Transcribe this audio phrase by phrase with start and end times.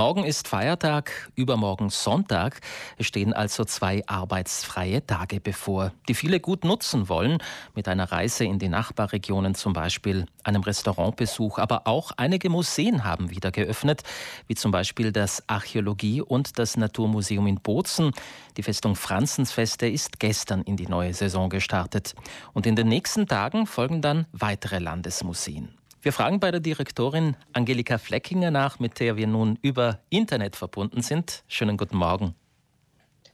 [0.00, 2.62] Morgen ist Feiertag, übermorgen Sonntag.
[2.96, 7.36] Es stehen also zwei arbeitsfreie Tage bevor, die viele gut nutzen wollen,
[7.74, 13.28] mit einer Reise in die Nachbarregionen zum Beispiel, einem Restaurantbesuch, aber auch einige Museen haben
[13.28, 14.02] wieder geöffnet,
[14.46, 18.12] wie zum Beispiel das Archäologie- und das Naturmuseum in Bozen.
[18.56, 22.14] Die Festung Franzensfeste ist gestern in die neue Saison gestartet.
[22.54, 25.79] Und in den nächsten Tagen folgen dann weitere Landesmuseen.
[26.02, 31.02] Wir fragen bei der Direktorin Angelika Fleckinger nach, mit der wir nun über Internet verbunden
[31.02, 31.44] sind.
[31.46, 32.34] Schönen guten Morgen.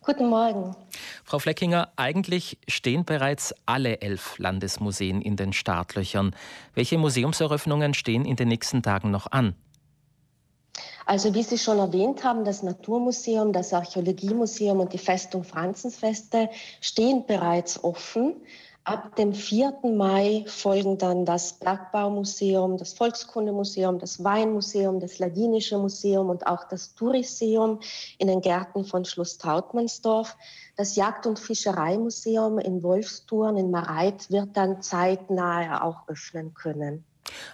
[0.01, 0.75] Guten Morgen.
[1.25, 6.35] Frau Fleckinger, eigentlich stehen bereits alle elf Landesmuseen in den Startlöchern.
[6.75, 9.55] Welche Museumseröffnungen stehen in den nächsten Tagen noch an?
[11.07, 17.27] Also wie Sie schon erwähnt haben, das Naturmuseum, das Archäologiemuseum und die Festung Franzensfeste stehen
[17.27, 18.35] bereits offen.
[18.87, 19.81] Ab dem 4.
[19.83, 26.95] Mai folgen dann das Bergbaumuseum, das Volkskundemuseum, das Weinmuseum, das Ladinische Museum und auch das
[26.95, 27.81] Touriseum
[28.19, 30.37] in den Gärten von Schloss Tautmannsdorf.
[30.77, 37.05] Das Jagd- und Fischereimuseum in Wolfsturn in Mareit wird dann zeitnah auch öffnen können.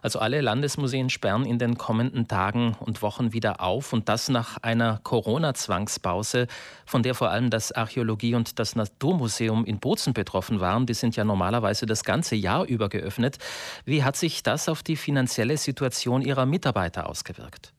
[0.03, 4.59] Also alle Landesmuseen sperren in den kommenden Tagen und Wochen wieder auf und das nach
[4.63, 6.47] einer Corona-Zwangspause,
[6.87, 10.87] von der vor allem das Archäologie- und das Naturmuseum in Bozen betroffen waren.
[10.87, 13.39] Die sind ja normalerweise das ganze Jahr über geöffnet.
[13.85, 17.73] Wie hat sich das auf die finanzielle Situation Ihrer Mitarbeiter ausgewirkt?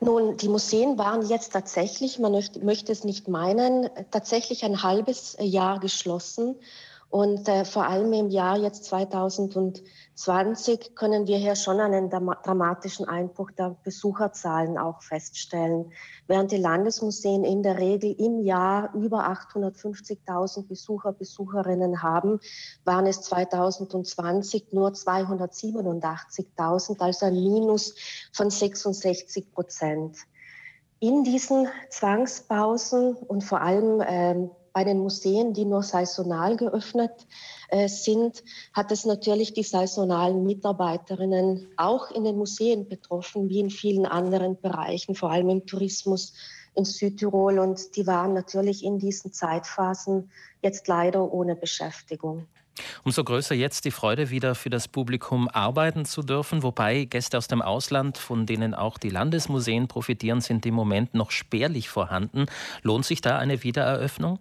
[0.00, 5.80] Nun, die Museen waren jetzt tatsächlich, man möchte es nicht meinen, tatsächlich ein halbes Jahr
[5.80, 6.56] geschlossen.
[7.14, 13.52] Und äh, vor allem im Jahr jetzt 2020 können wir hier schon einen dramatischen Einbruch
[13.52, 15.92] der Besucherzahlen auch feststellen.
[16.26, 22.40] Während die Landesmuseen in der Regel im Jahr über 850.000 Besucher, Besucherinnen haben,
[22.84, 27.94] waren es 2020 nur 287.000, also ein Minus
[28.32, 30.16] von 66 Prozent.
[30.98, 37.12] In diesen Zwangspausen und vor allem ähm, bei den Museen, die nur saisonal geöffnet
[37.68, 43.70] äh, sind, hat es natürlich die saisonalen Mitarbeiterinnen auch in den Museen betroffen, wie in
[43.70, 46.34] vielen anderen Bereichen, vor allem im Tourismus
[46.74, 47.60] in Südtirol.
[47.60, 52.48] Und die waren natürlich in diesen Zeitphasen jetzt leider ohne Beschäftigung.
[53.04, 57.46] Umso größer jetzt die Freude, wieder für das Publikum arbeiten zu dürfen, wobei Gäste aus
[57.46, 62.46] dem Ausland, von denen auch die Landesmuseen profitieren, sind im Moment noch spärlich vorhanden.
[62.82, 64.40] Lohnt sich da eine Wiedereröffnung?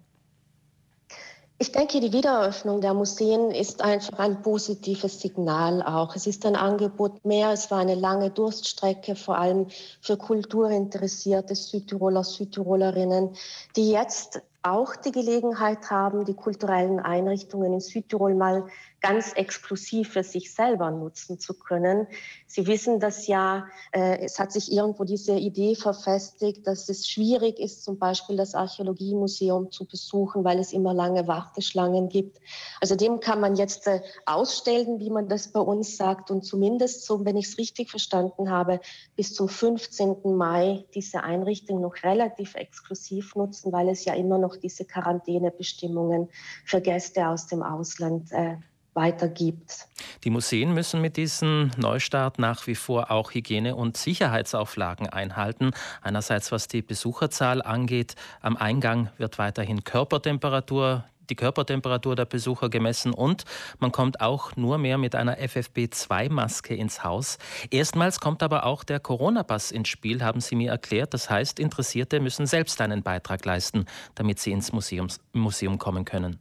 [1.64, 6.14] Ich denke, die Wiedereröffnung der Museen ist einfach ein positives Signal auch.
[6.14, 7.52] Es ist ein Angebot mehr.
[7.54, 9.68] Es war eine lange Durststrecke, vor allem
[10.02, 13.38] für kulturinteressierte Südtiroler, Südtirolerinnen,
[13.78, 18.66] die jetzt auch die Gelegenheit haben, die kulturellen Einrichtungen in Südtirol mal
[19.04, 22.08] ganz exklusiv für sich selber nutzen zu können.
[22.48, 27.60] Sie wissen das ja, äh, es hat sich irgendwo diese Idee verfestigt, dass es schwierig
[27.60, 32.40] ist, zum Beispiel das Archäologiemuseum zu besuchen, weil es immer lange Warteschlangen gibt.
[32.80, 37.06] Also dem kann man jetzt äh, ausstellen, wie man das bei uns sagt, und zumindest,
[37.06, 38.80] so, wenn ich es richtig verstanden habe,
[39.18, 40.38] bis zum 15.
[40.38, 46.30] Mai diese Einrichtung noch relativ exklusiv nutzen, weil es ja immer noch diese Quarantänebestimmungen
[46.66, 48.58] für Gäste aus dem Ausland äh,
[48.94, 49.88] weitergibt.
[50.24, 55.72] Die Museen müssen mit diesem Neustart nach wie vor auch Hygiene- und Sicherheitsauflagen einhalten.
[56.02, 58.16] Einerseits was die Besucherzahl angeht.
[58.42, 63.44] Am Eingang wird weiterhin Körpertemperatur die Körpertemperatur der Besucher gemessen und
[63.80, 67.38] man kommt auch nur mehr mit einer FFP2-Maske ins Haus.
[67.70, 71.14] Erstmals kommt aber auch der Corona-Pass ins Spiel, haben Sie mir erklärt.
[71.14, 73.86] Das heißt, Interessierte müssen selbst einen Beitrag leisten,
[74.16, 76.40] damit sie ins Museums Museum kommen können.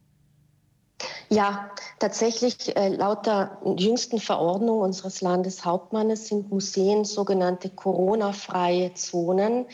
[1.28, 9.66] Ja, tatsächlich äh, laut der jüngsten Verordnung unseres Landeshauptmannes sind Museen sogenannte Corona-freie Zonen.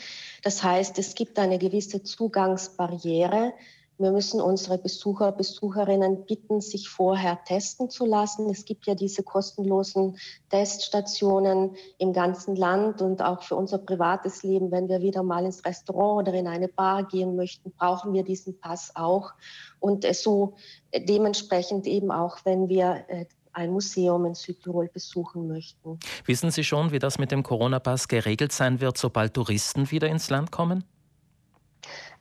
[0.43, 3.53] Das heißt, es gibt eine gewisse Zugangsbarriere
[3.99, 8.49] wir müssen unsere Besucher, Besucherinnen bitten, sich vorher testen zu lassen.
[8.49, 10.17] Es gibt ja diese kostenlosen
[10.49, 15.65] Teststationen im ganzen Land und auch für unser privates Leben, wenn wir wieder mal ins
[15.65, 19.33] Restaurant oder in eine Bar gehen möchten, brauchen wir diesen Pass auch.
[19.81, 20.55] Und so
[20.95, 25.99] dementsprechend eben auch, wenn wir äh, ein Museum in Südtirol besuchen möchten.
[26.25, 30.29] Wissen Sie schon, wie das mit dem Corona-Pass geregelt sein wird, sobald Touristen wieder ins
[30.29, 30.85] Land kommen?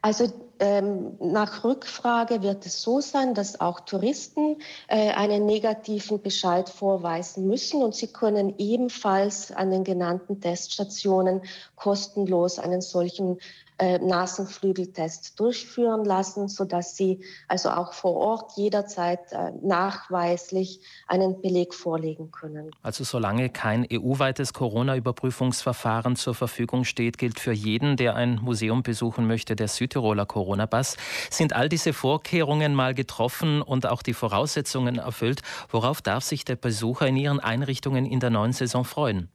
[0.02, 4.56] Also ähm, nach Rückfrage wird es so sein, dass auch Touristen
[4.88, 11.42] äh, einen negativen Bescheid vorweisen müssen und sie können ebenfalls an den genannten Teststationen
[11.76, 13.38] kostenlos einen solchen
[13.78, 21.74] äh, Nasenflügeltest durchführen lassen, sodass sie also auch vor Ort jederzeit äh, nachweislich einen Beleg
[21.74, 22.70] vorlegen können.
[22.82, 29.26] Also solange kein EU-weites Corona-Überprüfungsverfahren zur Verfügung steht, gilt für jeden, der ein Museum besuchen
[29.26, 30.96] möchte, der Südtiroler Corona-Pass.
[31.30, 35.42] Sind all diese Vorkehrungen mal getroffen und auch die Voraussetzungen erfüllt?
[35.70, 39.30] Worauf darf sich der Besucher in Ihren Einrichtungen in der neuen Saison freuen?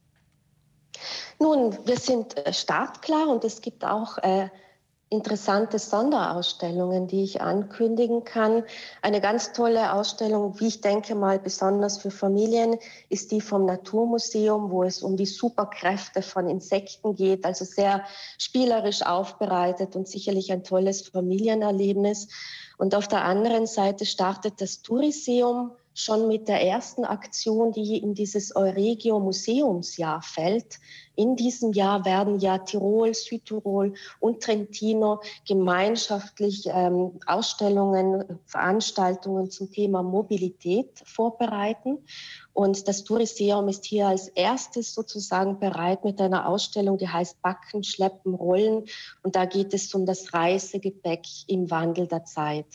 [1.39, 4.49] Nun, wir sind äh, startklar und es gibt auch äh,
[5.13, 8.63] interessante Sonderausstellungen, die ich ankündigen kann.
[9.03, 12.77] Eine ganz tolle Ausstellung, wie ich denke mal besonders für Familien,
[13.09, 18.03] ist die vom Naturmuseum, wo es um die Superkräfte von Insekten geht, also sehr
[18.39, 22.29] spielerisch aufbereitet und sicherlich ein tolles Familienerlebnis.
[22.79, 28.13] Und auf der anderen Seite startet das Touriseum schon mit der ersten Aktion, die in
[28.13, 30.79] dieses Euregio Museumsjahr fällt.
[31.15, 40.01] In diesem Jahr werden ja Tirol, Südtirol und Trentino gemeinschaftlich ähm, Ausstellungen, Veranstaltungen zum Thema
[40.01, 41.99] Mobilität vorbereiten.
[42.53, 47.83] Und das Touriseum ist hier als erstes sozusagen bereit mit einer Ausstellung, die heißt Backen,
[47.83, 48.85] Schleppen, Rollen.
[49.21, 52.65] Und da geht es um das Reisegepäck im Wandel der Zeit.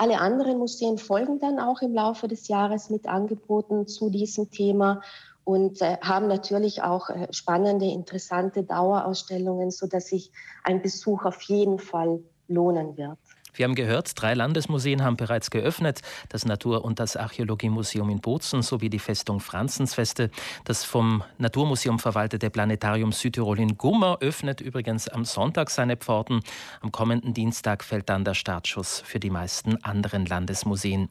[0.00, 5.02] Alle anderen Museen folgen dann auch im Laufe des Jahres mit Angeboten zu diesem Thema
[5.42, 10.30] und äh, haben natürlich auch äh, spannende, interessante Dauerausstellungen, sodass sich
[10.62, 13.18] ein Besuch auf jeden Fall lohnen wird.
[13.54, 16.00] Wir haben gehört, drei Landesmuseen haben bereits geöffnet.
[16.28, 20.30] Das Natur- und das Archäologiemuseum in Bozen sowie die Festung Franzensfeste.
[20.64, 26.40] Das vom Naturmuseum verwaltete Planetarium Südtirol in Gummer öffnet übrigens am Sonntag seine Pforten.
[26.80, 31.08] Am kommenden Dienstag fällt dann der Startschuss für die meisten anderen Landesmuseen.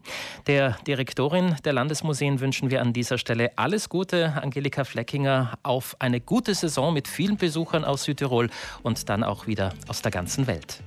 [0.47, 6.21] Der Direktorin der Landesmuseen wünschen wir an dieser Stelle alles Gute, Angelika Fleckinger, auf eine
[6.21, 8.49] gute Saison mit vielen Besuchern aus Südtirol
[8.83, 10.81] und dann auch wieder aus der ganzen Welt.